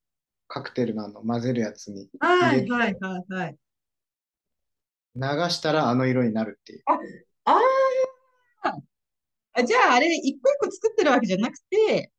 [0.49, 3.57] カクテルのあの混ぜるやつにはいはいはいはい。
[5.15, 6.83] 流したらあの色になるっていう。
[6.87, 6.99] あ
[7.45, 7.59] あ
[9.55, 12.13] あ、じゃああれ、一個一個作ってるわけじゃなくて、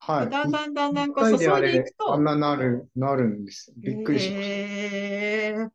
[0.00, 0.30] はい。
[0.30, 3.74] だんだんだんだん一こう注い回でいくと、あんななる、なるんですよ。
[3.78, 4.44] びっくりしました。
[4.46, 5.70] えー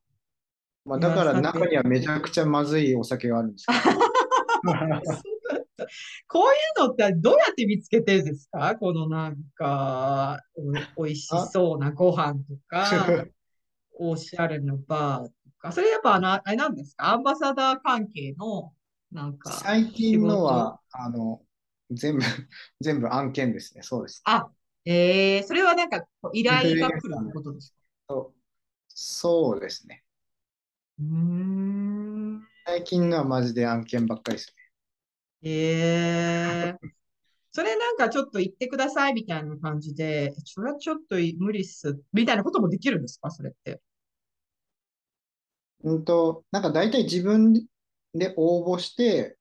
[0.85, 3.89] まあ、だから中にはめちゃくちゃまずいお酒があるんですけ そ
[4.71, 5.01] うだっ
[5.77, 5.87] た。
[6.27, 8.75] こういうのってどうやって見つけてるんですか？
[8.75, 10.41] このなんか、
[10.97, 13.25] お、おいしそうなご飯とか、ど。
[14.11, 15.71] おしゃれなバーとか。
[15.71, 17.13] それやっぱあの、あれなんですか？
[17.13, 18.73] アンバサダー関係の、
[19.13, 21.41] なんか、最近のは、あの、
[21.91, 22.21] 全部、
[22.81, 23.83] 全部案件ですね。
[23.83, 24.21] そうです。
[24.25, 24.49] あ、
[24.85, 27.77] えー、それはなんか、依頼が来るってことですか？
[28.09, 28.39] そう
[28.95, 30.03] そうですね。
[30.99, 32.43] うーん。
[32.65, 34.53] 最近のはマジで案件ばっかりです
[35.43, 36.79] えー、
[37.51, 43.31] それなんかちょっと言ってくださいみたいな感じで、それはちょっと無理っす、みたいなこともできるんですか？
[43.31, 43.81] それって。
[45.83, 45.91] ね。
[45.91, 47.67] うんと、なんか大体自分
[48.13, 49.37] で応募して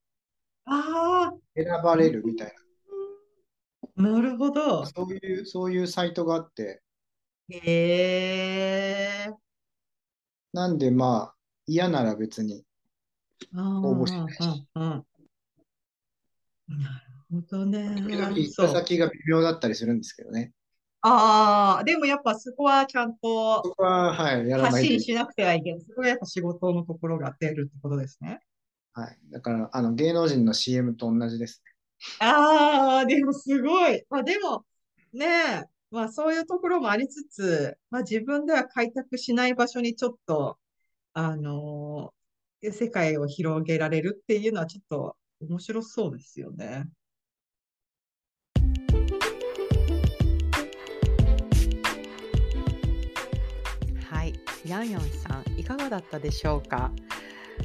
[0.65, 2.55] あ選ばれるみたい
[3.97, 4.87] あ、なるほどな、。
[4.87, 6.83] そういう、そういうサイトがあって、
[7.49, 9.33] へえ。
[10.53, 11.35] なんでまあ、
[11.67, 12.65] 嫌なら別に、
[13.55, 14.39] 応応募しないし
[14.75, 15.05] なる
[17.31, 17.95] ほどね。
[17.97, 18.55] 時々行っ。
[18.55, 20.53] た先が微妙だったりするんですけどね。
[21.03, 25.81] ああ、でもやっぱそこはちゃんとそこは、はい、やら発信しなくてはいけない。
[25.81, 28.41] そこはやっぱ仕事のところが出るってことですね。
[28.95, 29.19] はい。
[29.31, 31.63] だから、あの、芸能人の CM と同じです
[32.19, 34.05] ああ、でもすごい。
[34.11, 34.65] まあでも、
[35.13, 40.59] ねえ、まあそういうところもありつつ、まあ自分では開拓しない場所にちょっと、
[41.15, 42.23] あのー
[42.71, 46.85] 世界を広げられるっていうのはちょっと面白そうですよね。
[54.09, 54.33] はい、
[54.65, 56.93] ヤンヤンさん、いかがだったでしょうか？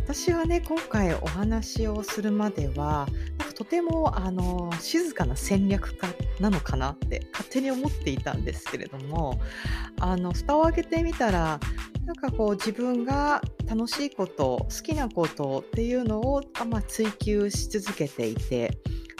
[0.08, 6.08] 私はね、今回お話をするまでは、なんかとてもあの静かな戦略家
[6.40, 9.38] なのかなって勝手に思っていたんですけれども、
[10.00, 11.60] あの蓋を開けてみたら、
[12.06, 18.78] なんかこう自分が楽しいこと好きなことっていうのを、まあ、追求し続けていて、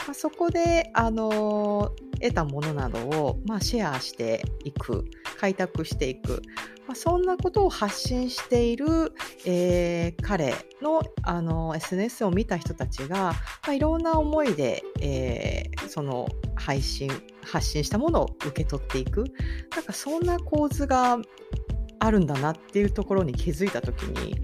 [0.08, 5.04] まあ、そこであの得たものなどを、まあ、シェアしていく
[5.38, 6.40] 開拓していく、
[6.86, 9.12] まあ、そんなことを発信している、
[9.44, 13.34] えー彼のあの SNS を見た人たちが、ま
[13.66, 17.10] あ、いろんな思いで、えーその配信
[17.44, 19.24] 発信したものを受け取っていく。
[19.74, 21.18] なんかそんな構図が
[21.98, 24.40] あるんだなっていうところに気づいた時に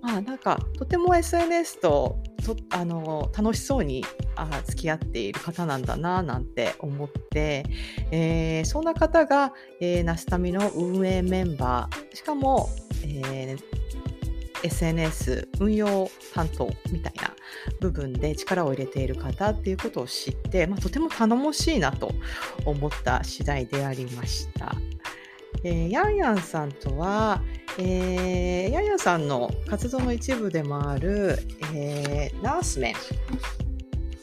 [0.00, 4.04] まあなんかとても SNS ととあの楽しそうに
[4.36, 7.64] あ付き合っている方なんだななんて思って、
[8.10, 12.68] えーそんな方が、えーナスタミの運営メンバーしかも、
[13.04, 13.78] えー
[14.62, 17.34] SNS 運用担当みたいな
[17.80, 22.12] 部分で力を入れている方っていうことを知って、まあ、とても頼もしいなと
[22.64, 24.74] 思った次第でありました。
[25.64, 27.42] えーヤンヤンさんとは、
[27.78, 31.38] えーヤンヤンさんの活動の一部でもある、
[31.74, 32.94] えーナースメン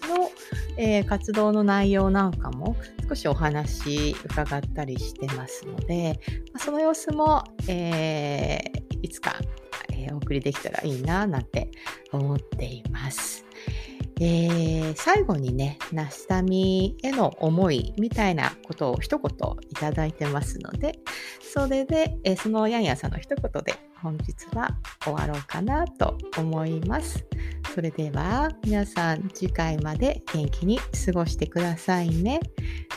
[0.07, 0.31] の、
[0.77, 2.75] えー活動の内容なんかも
[3.07, 6.19] 少しお話伺ったりしてますので、
[6.53, 9.35] まあその様子も、えーいつか、
[9.91, 11.69] えーお送りできたらいいななんて
[12.11, 13.44] 思っています。
[14.19, 19.29] えー最後にね、ナスタミへの思いみたいなことを一言
[19.69, 20.99] いただいてますので、
[21.41, 24.69] それで、えーそのヤンヤンさんの一言で本日は
[25.03, 27.25] 終わろうかなと思います。
[27.73, 32.39] それでは皆さん次回まで元気に過ごしてくださいね。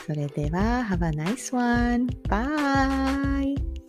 [0.05, 2.07] それでは Have a nice one!
[2.29, 3.88] Bye!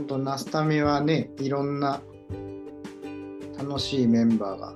[0.00, 2.00] 本当ナスタミはねいろんな
[3.58, 4.74] 楽しいメンバーが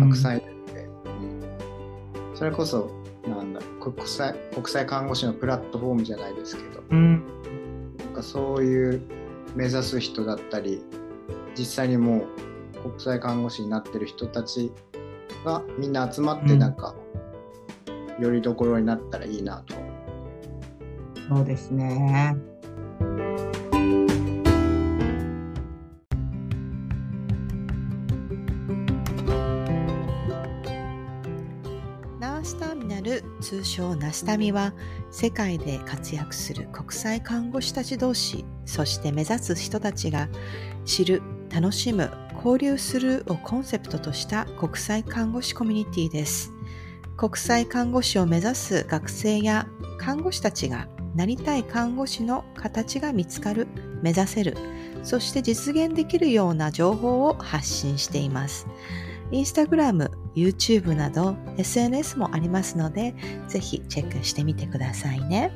[0.00, 2.36] たくさんいるので、うん。
[2.36, 2.90] それこそ
[3.26, 6.82] なんだ国際国際看護師のプラットフォームじゃないですけど。
[6.90, 7.24] うん。
[7.96, 9.00] なんかそういう
[9.54, 10.82] 目指す人だったり
[11.58, 12.26] 実際にも
[12.84, 14.70] う国際看護師になってる人たち
[15.46, 16.58] がみんな集まってうん。
[16.58, 16.94] なんか、
[18.20, 19.74] よりどころになったらいいなと。
[21.28, 22.36] そうですね。
[33.46, 34.74] 通称ナスタミは
[35.12, 40.28] 世界で活躍する国際看護師たち同士そして目指す人たちが
[40.84, 41.22] 知る
[41.54, 46.50] 楽しむ交流するをコンセプトとした国際看護師コミュニティです。
[47.16, 53.68] 国際看護師を目指す学生や看護師たちがなりたい看護師の形が見つかる
[54.02, 54.56] 目指せる
[55.04, 58.66] そして実現できるような情報を発信しています。
[59.30, 63.14] インスタグラム、YouTube など SNS もありますので
[63.48, 65.50] ぜひチェックしてみてくださいね。